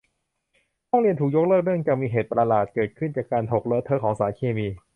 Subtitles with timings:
[0.89, 4.67] ห้องเรียนถูกยกเลิกเนื่องจากมีเหตุประหลาดเกิดขึ้นจากการหกเลอะเทอะของสารเคมี